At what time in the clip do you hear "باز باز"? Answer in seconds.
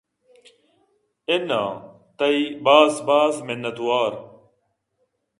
2.65-3.35